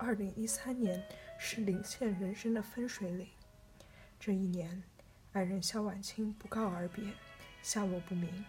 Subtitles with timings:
[0.00, 1.04] 二零一三年
[1.38, 3.26] 是林宪人生的分水岭。
[4.20, 4.80] 这一年，
[5.32, 7.12] 爱人萧婉清不告而别，
[7.62, 8.44] 下落不明。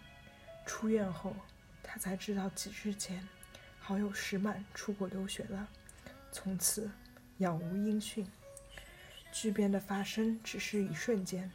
[0.64, 1.36] 出院后，
[1.82, 3.28] 他才知道几日前，
[3.80, 5.68] 好友石满出国留学了，
[6.32, 6.90] 从此
[7.40, 8.28] 杳无音讯。
[9.32, 11.52] 巨变的发生只是一瞬间，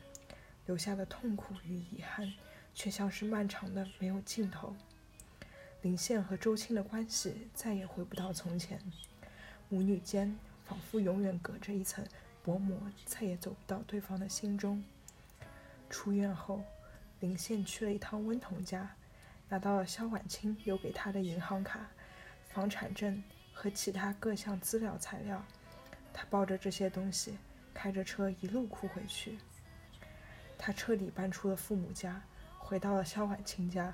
[0.66, 2.32] 留下的痛苦与遗憾，
[2.74, 4.74] 却像是漫长的没有尽头。
[5.82, 8.80] 林宪和周青的关系再也回不到从前，
[9.74, 12.06] 母女间仿佛永远隔着一层
[12.44, 14.84] 薄膜，再也走不到对方的心中。
[15.90, 16.62] 出院后，
[17.18, 18.94] 林宪去了一趟温彤家，
[19.48, 21.88] 拿到了萧婉清留给他的银行卡、
[22.46, 23.20] 房产证
[23.52, 25.44] 和其他各项资料材料。
[26.12, 27.36] 他抱着这些东西，
[27.74, 29.38] 开着车一路哭回去。
[30.56, 32.22] 他彻底搬出了父母家，
[32.58, 33.92] 回到了萧婉清家，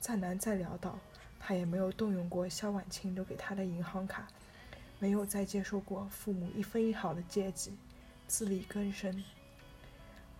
[0.00, 0.98] 再难再潦倒。
[1.38, 4.26] 他也没有动用过萧婉清留给他的银行卡，
[5.02, 7.76] 没有再接受过父母一分一毫的接济，
[8.28, 9.12] 自力更生。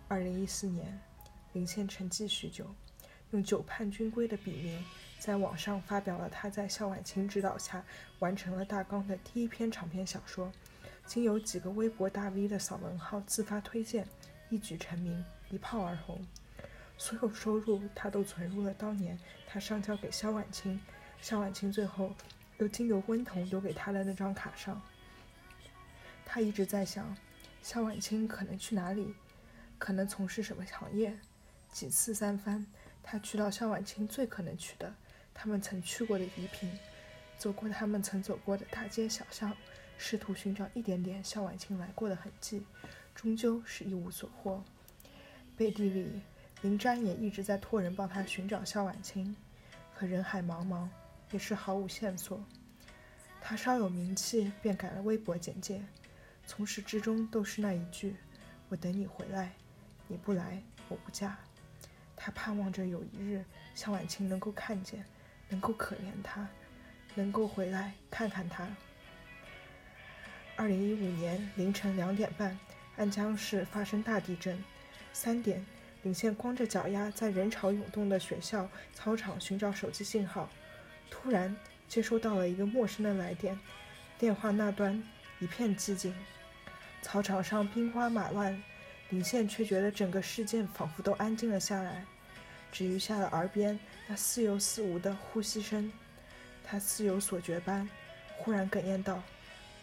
[0.07, 0.97] 二零一四年，
[1.51, 2.73] 林献沉寂许久，
[3.31, 4.81] 用“久叛军规”的笔名，
[5.19, 7.83] 在网上发表了他在肖婉清指导下
[8.19, 10.49] 完成了大纲的第一篇长篇小说，
[11.05, 14.07] 经由几个微博大 V 的扫文号自发推荐，
[14.49, 16.25] 一举成名，一炮而红。
[16.97, 20.79] 所有收入他都存入了当年他上交给肖婉清，
[21.19, 22.15] 肖婉清最后
[22.57, 24.81] 又经由温彤留给他的那张卡上。
[26.25, 27.15] 他一直在想，
[27.61, 29.13] 萧婉清可能去哪里，
[29.77, 31.17] 可能从事什么行业。
[31.71, 32.65] 几次三番，
[33.01, 34.93] 他去到萧婉清最可能去的，
[35.33, 36.71] 他们曾去过的宜平，
[37.37, 39.55] 走过他们曾走过的大街小巷，
[39.97, 42.65] 试图寻找一点点萧婉清来过的痕迹，
[43.15, 44.63] 终究是一无所获。
[45.55, 46.21] 背地里。
[46.61, 49.35] 林詹也一直在托人帮他寻找萧婉清，
[49.93, 50.87] 可人海茫茫，
[51.33, 52.41] 也是毫无线索。
[53.41, 55.83] 他稍有名气，便改了微博简介，
[56.45, 58.15] 从始至终都是那一句
[58.69, 59.51] ：“我等你回来，
[60.07, 61.35] 你不来，我不嫁。”
[62.15, 63.43] 他盼望着有一日
[63.75, 65.03] 向婉清能够看见，
[65.49, 66.47] 能够可怜他，
[67.15, 68.69] 能够回来看看他。
[70.55, 72.57] 二零一五年凌晨两点半，
[72.95, 74.63] 安江市发生大地震，
[75.11, 75.65] 三点。
[76.03, 80.49] 林宪光着脚丫在人潮涌动的学校操场寻找手机信号，
[81.13, 81.55] 突然
[81.87, 83.57] 接收到了一个陌生的来电，
[84.17, 85.01] 电话那端
[85.37, 86.11] 一片寂静，
[87.03, 88.59] 操场上兵荒马乱，
[89.09, 92.03] 林宪却觉得整个世界仿佛都安静了下来，
[92.71, 95.91] 只余下了耳边那似有似无的呼吸声。
[96.65, 97.87] 他似有所觉般，
[98.37, 99.21] 忽然哽咽道：“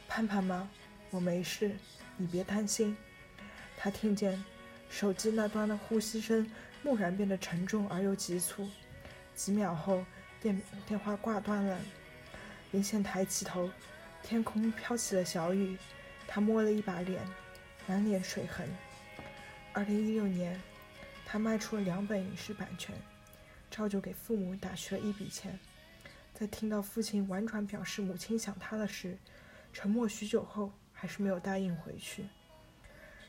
[0.09, 0.69] 盼盼吗？
[1.11, 1.77] 我没事，
[2.17, 2.97] 你别担心。”
[3.79, 4.43] 他听见。
[4.89, 6.45] 手机那端的呼吸声
[6.83, 8.69] 蓦然变得沉重而又急促，
[9.37, 10.05] 几秒后，
[10.41, 11.79] 电电话挂断了。
[12.73, 13.71] 林宪抬起头，
[14.23, 15.77] 天空飘起了小雨，
[16.27, 17.23] 他摸了一把脸，
[17.87, 18.69] 满脸水痕。
[19.73, 20.61] 二零一六年，
[21.27, 22.95] 他卖出了两本影视版权，
[23.71, 25.59] 照旧给父母打去了一笔钱。
[26.33, 29.19] 在听到父亲婉转表示母亲想他的时，
[29.73, 32.25] 沉默许久后，还是没有答应回去。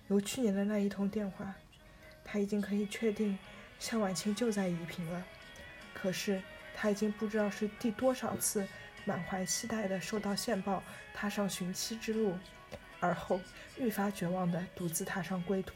[0.07, 1.53] 由去年的那一通电话，
[2.23, 3.38] 他已经可以确定
[3.79, 5.23] 向婉清就在宜平了。
[5.93, 6.41] 可是
[6.81, 8.67] 他已经不知道是第多少次
[9.05, 10.81] 满怀期待的收到线报，
[11.13, 12.35] 踏上寻妻之路，
[12.99, 13.39] 而后
[13.77, 15.75] 愈发绝望的独自踏上归途。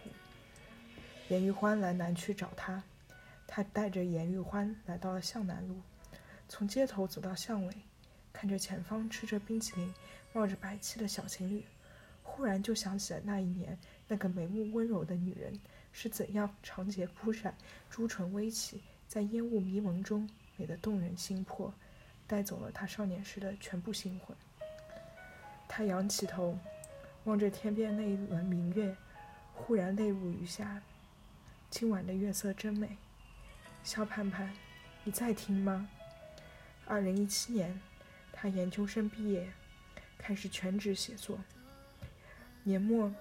[1.27, 2.81] 严玉欢来南区找他，
[3.45, 5.79] 他带着严玉欢来到了向南路，
[6.49, 7.75] 从街头走到巷尾，
[8.33, 9.93] 看着前方吃着冰淇淋、
[10.33, 11.63] 冒着白气的小情侣，
[12.23, 13.77] 忽然就想起了那一年。
[14.07, 15.59] 那个眉目温柔的女人
[15.91, 17.55] 是怎样长睫扑闪、
[17.91, 20.27] 朱唇微启，在烟雾迷蒙中
[20.57, 21.73] 美的动人心魄，
[22.27, 24.35] 带走了他少年时的全部心魂。
[25.67, 26.57] 他仰起头，
[27.25, 28.95] 望着天边那一轮明月，
[29.53, 30.81] 忽然泪如雨下。
[31.69, 32.97] 今晚的月色真美，
[33.83, 34.53] 肖盼盼，
[35.03, 35.89] 你在听吗？
[36.85, 37.81] 二零一七年，
[38.31, 39.51] 他研究生毕业，
[40.17, 41.40] 开始全职写作。
[42.63, 43.13] 年末。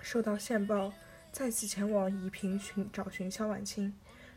[0.00, 0.92] 受到线报，
[1.32, 3.92] 再次前往宜平寻找寻肖婉清。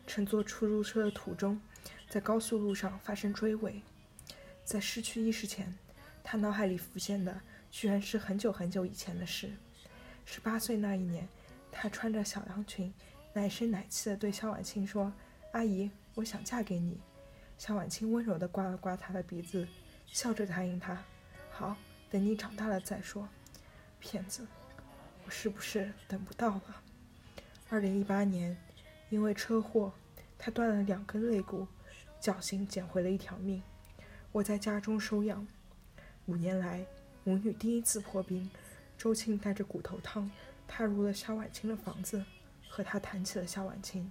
[0.08, 1.60] 乘坐出租车的途中，
[2.08, 3.82] 在高速路上发生追尾。
[4.64, 5.76] 在失去意识前，
[6.22, 7.40] 他脑海里浮现的
[7.70, 9.52] 居然是很久很久以前的事。
[10.24, 11.28] 十八岁那一年，
[11.70, 12.92] 他穿着小洋裙，
[13.32, 15.12] 奶声奶气地对萧婉清说
[15.52, 17.00] ：“阿姨，我想嫁给你。”
[17.58, 19.66] 萧婉清温柔地刮了刮他的鼻子，
[20.06, 21.02] 笑着答应他
[21.50, 21.76] ：“好，
[22.10, 23.28] 等你长大了再说。”
[23.98, 24.46] 骗子。
[25.24, 26.82] 我是不是等不到了？
[27.68, 28.56] 二零一八年，
[29.08, 29.92] 因为车祸，
[30.36, 31.66] 他断了两根肋骨，
[32.22, 33.60] 侥幸捡回了一条命。
[34.30, 35.44] 我在家中收养。
[36.26, 36.86] 五年来，
[37.24, 38.48] 母女第一次破冰，
[38.96, 40.30] 周庆带着骨头汤
[40.68, 42.24] 踏入了夏晚清的房子，
[42.68, 44.08] 和他谈起了夏晚清。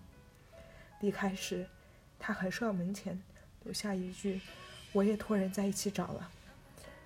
[1.00, 1.66] 离开时，
[2.19, 3.18] 他还是要门前
[3.63, 4.42] 留下一句
[4.92, 6.30] ：“我也托人在一起找了。”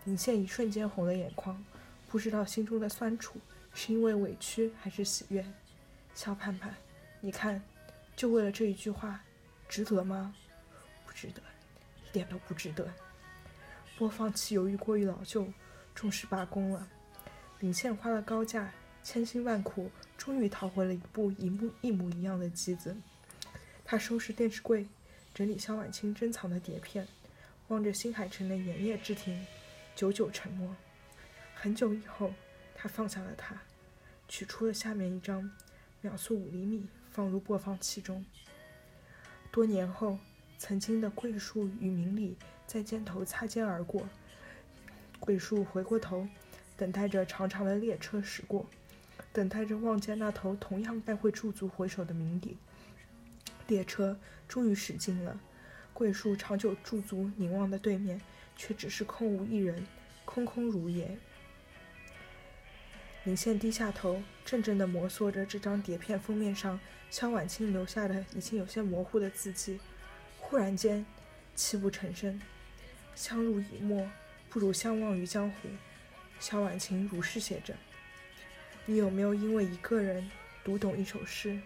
[0.05, 1.63] 林宪一瞬间红了眼眶，
[2.09, 3.39] 不知道心中的酸楚
[3.75, 5.45] 是因为委屈还是喜悦。
[6.15, 6.73] 肖盼盼，
[7.21, 7.61] 你看，
[8.15, 9.23] 就为了这一句话，
[9.69, 10.33] 值得吗？
[11.15, 11.41] 值得，
[12.05, 12.93] 一点都不值得。
[13.97, 15.47] 播放器由于过于老旧，
[15.95, 16.87] 终是罢工了。
[17.59, 18.71] 林倩花了高价，
[19.01, 22.95] 千辛万苦，终于淘回了一部一模一模一样的机子。
[23.85, 24.85] 他收拾电视柜，
[25.33, 27.07] 整理萧婉清珍藏的碟片，
[27.69, 29.33] 望着新海诚的《炎夜之庭》，
[29.95, 30.75] 久久沉默。
[31.53, 32.33] 很久以后，
[32.75, 33.55] 他放下了它，
[34.27, 35.49] 取出了下面一张，
[36.01, 38.25] 秒速五厘米，放入播放器中。
[39.51, 40.19] 多年后，
[40.67, 42.35] 曾经的桂树与明里
[42.65, 44.09] 在肩头擦肩而过。
[45.19, 46.27] 桂树回过头，
[46.75, 48.65] 等待着长长的列车驶过，
[49.31, 52.57] 等待着望见那头同样该会驻足回首的明里。
[53.67, 55.39] 列车终于驶近了，
[55.93, 58.19] 桂树长久驻足凝望的对面，
[58.55, 59.85] 却只是空无一人，
[60.25, 61.15] 空空如也。
[63.23, 66.79] 林宪低下头，怔怔地摩挲着这张碟片封面上
[67.11, 69.79] 萧婉清留下的已经有些模糊的字迹，
[70.47, 71.03] 忽然间
[71.55, 72.39] 泣不成声。
[73.15, 74.07] 相濡以沫，
[74.47, 75.69] 不如相忘于江湖。
[76.39, 77.73] 萧婉清如是写着。
[78.85, 80.29] 你有没有因为一个人
[80.63, 81.59] 读懂一首诗？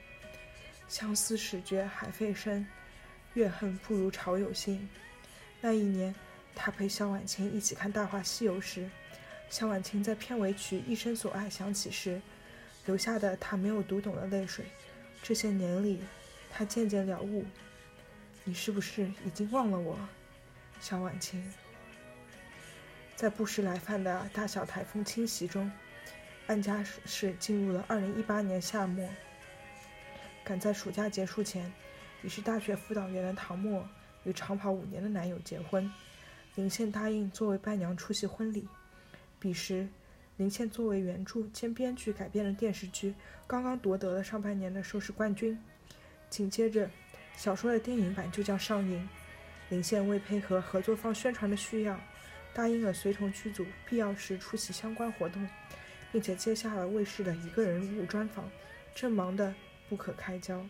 [0.88, 2.66] 相思始觉海费深，
[3.34, 4.88] 月恨不如潮有心。
[5.60, 6.16] 那一年，
[6.56, 8.90] 他陪萧婉清一起看《大话西游》时，
[9.50, 12.22] 萧婉清在片尾曲《一生所爱》响起时，
[12.86, 14.64] 留下的他没有读懂的泪水。
[15.22, 16.00] 这些年里，
[16.50, 17.44] 他渐渐了悟。
[18.50, 19.96] 你是不是已经忘了我，
[20.81, 21.40] 小婉晴？
[23.16, 25.72] 在不时来犯的大小台风侵袭中，
[26.48, 29.07] 安家市进入了二零一八年夏末。
[30.44, 31.72] 赶在暑假结束前，
[32.24, 33.88] 已是大学辅导员的唐默
[34.24, 35.88] 与长跑五年的男友结婚，
[36.56, 38.68] 林倩答应作为伴娘出席婚礼。
[39.40, 39.88] 彼时，
[40.38, 43.13] 林倩作为原著兼编剧改编的电视剧
[43.45, 45.56] 刚刚夺得了上半年的收视冠军，
[46.31, 46.90] 紧接着
[47.40, 49.08] 小说的电影版就将上映。
[49.70, 51.98] 林宪为配合合作方宣传的需要，
[52.54, 55.48] 答应了随同剧组必要时出席相关活动，
[56.12, 58.50] 并且接下了卫视的一个人物专访，
[58.94, 59.56] 正忙得。
[59.88, 60.64] 不可开交。